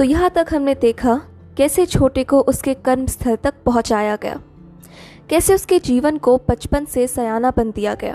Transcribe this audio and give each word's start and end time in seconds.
तो 0.00 0.04
यहाँ 0.04 0.28
तक 0.30 0.46
हमने 0.52 0.74
देखा 0.74 1.14
कैसे 1.56 1.84
छोटे 1.86 2.22
को 2.24 2.40
उसके 2.40 2.74
कर्म 2.74 3.06
स्थल 3.06 3.34
तक 3.36 3.54
पहुँचाया 3.66 4.14
गया। 4.16 4.40
कैसे 5.30 5.54
उसके 5.54 5.78
जीवन 5.78 6.18
को 6.18 6.36
बचपन 6.48 6.84
से 6.84 7.06
सयाना 7.06 7.50
बन 7.50 7.70
दिया 7.70 7.94
गया। 7.94 8.14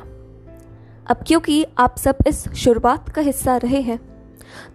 अब 1.08 1.24
क्योंकि 1.28 1.66
आप 1.78 1.98
सब 1.98 2.24
इस 2.28 2.44
शुरुआत 2.56 3.10
का 3.10 3.21
हिस्सा 3.21 3.58
रहे 3.58 3.81
हैं 3.81 3.99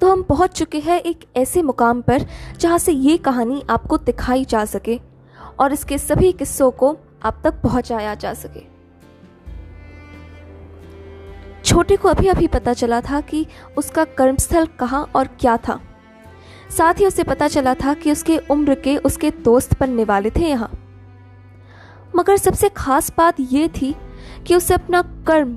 तो 0.01 0.13
हम 0.13 0.23
पहुँच 0.23 0.57
चुके 0.59 0.79
हैं 0.79 1.01
एक 1.01 1.25
ऐसे 1.37 1.63
मुकाम 1.63 2.03
पर 2.03 2.27
जहाँ 2.61 2.79
से 2.79 2.93
ये 2.93 3.17
कहानी 3.19 3.63
आपको 3.71 3.99
दिखाई 3.99 4.45
जा 4.45 4.65
सके 4.67 4.99
और 5.61 5.73
इसके 5.73 5.99
सभी 5.99 6.33
किस्सों 6.33 6.71
को 6.71 6.97
आप 7.25 7.41
तक 7.45 7.61
पहुँचाया 7.63 8.15
जा 8.15 8.35
सके। 8.37 8.65
छोटे 11.65 11.97
को 11.97 12.09
अभी 12.09 12.29
अभी 12.29 12.47
पता 12.49 12.73
चला 12.75 13.01
था 13.01 13.21
कि 13.21 13.47
उसका 13.77 14.05
कर्मस्थल 14.05 14.67
कहाँ 14.79 15.07
और 15.17 15.37
क्या 15.41 15.57
था। 15.59 15.81
साथ 16.71 16.95
ही 16.95 17.07
उसे 17.07 17.23
पता 17.23 17.49
चला 17.49 17.75
था 17.75 17.95
कि 17.95 18.13
उसके 18.13 18.37
उम्र 18.51 18.75
के 18.75 18.97
उसके 18.97 19.31
दोस्त 19.45 19.79
बनने 19.81 20.05
वाले 20.05 20.31
थे 20.31 20.49
यहाँ। 20.49 20.71
मगर 22.17 22.37
सबसे 22.37 22.69
खास 22.69 23.13
बात 23.17 23.41
यह 23.43 23.69
थी 23.77 23.95
कि 24.47 24.55
उसे 24.55 24.75
अपना 24.75 25.03
कर्म, 25.27 25.57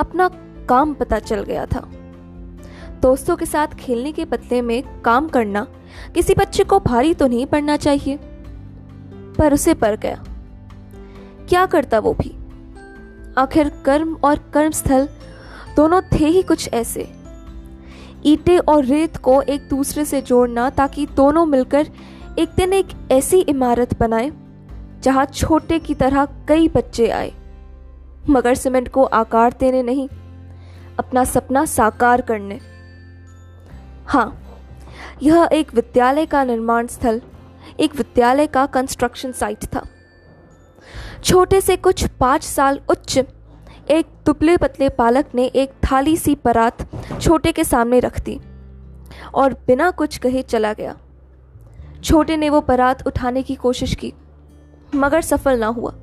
अपना 0.00 0.28
काम 0.68 0.94
पता 0.94 1.18
चल 1.18 1.42
गया 1.42 1.66
था। 1.66 1.80
दोस्तों 3.02 3.36
के 3.36 3.46
साथ 3.46 3.74
खेलने 3.76 4.12
के 4.12 4.24
बदले 4.24 4.60
में 4.62 4.82
काम 5.02 5.28
करना 5.28 5.66
किसी 6.14 6.34
बच्चे 6.34 6.64
को 6.64 6.78
भारी 6.80 7.14
तो 7.14 7.26
नहीं 7.26 7.46
पड़ना 7.46 7.76
चाहिए, 7.76 8.18
पर 9.38 9.54
उसे 9.54 9.74
पड़ 9.74 9.94
गया। 9.96 10.22
क्या 11.48 11.64
करता 11.66 11.98
वो 11.98 12.12
भी? 12.14 12.36
आखिर 13.38 13.68
कर्म 13.84 14.14
और 14.24 14.38
कर्म 14.54 14.70
स्थल 14.72 15.08
दोनों 15.76 16.00
थे 16.12 16.26
ही 16.26 16.42
कुछ 16.42 16.68
ऐसे। 16.74 17.10
ईटे 18.26 18.56
और 18.58 18.84
रेत 18.84 19.16
को 19.16 19.40
एक 19.42 19.68
दूसरे 19.68 20.04
से 20.04 20.20
जोड़ना 20.22 20.68
ताकि 20.70 21.06
दोनों 21.06 21.44
मिलकर 21.46 21.88
एक 22.38 22.48
दिन 22.56 22.72
एक 22.72 22.88
ऐसी 23.12 23.40
इमारत 23.40 23.98
बनाए, 24.00 24.30
जहाँ 25.02 25.24
छोटे 25.26 25.78
की 25.78 25.94
तरह 25.94 26.24
कई 26.48 26.68
बच्चे 26.68 27.08
आए। 27.10 27.32
मगर 28.28 28.54
सीमेंट 28.54 28.88
को 28.88 29.04
आकार 29.04 29.54
देने 29.60 29.82
नहीं, 29.82 30.08
अपना 30.98 31.24
सपना 31.24 31.64
साकार 31.64 32.20
करने। 32.20 32.58
हाँ 34.06 34.38
यह 35.22 35.48
एक 35.52 35.74
विद्यालय 35.74 36.26
का 36.26 36.44
निर्माण 36.44 36.86
स्थल, 36.86 37.20
एक 37.80 37.96
विद्यालय 37.96 38.46
का 38.46 38.66
कंस्ट्रक्शन 38.66 39.32
साइट 39.32 39.64
था। 39.64 39.84
छोटे 41.24 41.60
से 41.60 41.76
कुछ 41.76 42.06
पाँच 42.10 42.42
साल 42.42 42.80
उच्च 42.90 43.18
एक 43.90 44.06
दुबले 44.26 44.56
पतले 44.56 44.88
पालक 44.88 45.26
ने 45.34 45.44
एक 45.44 45.70
थाली 45.70 46.16
सी 46.16 46.34
परात 46.34 46.88
छोटे 47.20 47.52
के 47.52 47.64
सामने 47.64 48.00
रख 48.00 48.20
दी 48.20 48.40
और 49.34 49.52
बिना 49.52 49.90
कुछ 49.90 50.18
कहे 50.18 50.42
चला 50.42 50.72
गया। 50.72 50.96
छोटे 52.04 52.36
ने 52.36 52.50
वो 52.50 52.60
परात 52.60 53.06
उठाने 53.06 53.42
की 53.42 53.54
कोशिश 53.54 53.94
की, 53.94 54.12
मगर 54.94 55.20
सफल 55.20 55.58
ना 55.58 55.66
हुआ। 55.66 55.94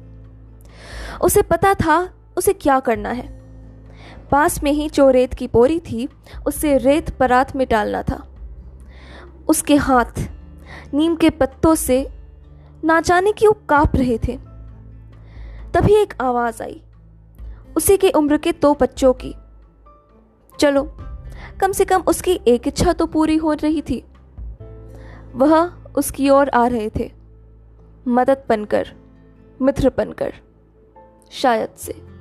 उसे 1.21 1.41
पता 1.41 1.73
था 1.73 2.09
उसे 2.37 2.53
क्या 2.53 2.79
करना 2.79 3.09
है। 3.09 3.41
पास 4.31 4.63
में 4.63 4.71
ही 4.71 4.89
जो 4.89 5.09
रेत 5.09 5.33
की 5.33 5.47
बोरी 5.47 5.79
थी, 5.79 6.07
उसे 6.45 6.77
रेत 6.77 7.09
परात 7.09 7.55
में 7.55 7.67
डालना 7.69 8.03
था। 8.03 8.27
उसके 9.47 9.75
हाथ 9.75 10.29
नीम 10.93 11.15
के 11.15 11.29
पत्तों 11.29 11.75
से 11.75 12.09
ना 12.83 13.01
जाने 13.01 13.31
क्यों 13.31 13.53
काँप 13.69 13.95
रहे 13.95 14.17
थे। 14.17 14.37
तभी 15.73 15.95
एक 15.95 16.13
आवाज़ 16.21 16.63
आई। 16.63 16.81
उसी 17.79 17.97
की 17.97 18.09
उम्र 18.09 18.37
के 18.37 18.51
दो 18.51 18.77
बच्चों 18.81 19.13
की। 19.13 19.35
चलो, 20.59 20.97
कम 21.61 21.71
से 21.71 21.85
कम 21.85 22.01
उसकी 22.01 22.41
एक 22.47 22.67
इच्छा 22.67 22.93
तो 22.93 23.05
पूरी 23.05 23.35
हो 23.35 23.53
रही 23.53 23.81
थी। 23.81 24.05
वह 25.35 25.71
उसकी 25.97 26.29
ओर 26.29 26.49
आ 26.49 26.67
रहे 26.67 26.89
थे। 26.89 27.11
मदद 28.07 28.43
बनकर, 28.49 28.87
मित्र 29.61 29.91
बनकर, 29.97 30.33
शायद 31.31 31.69
से। 31.77 32.18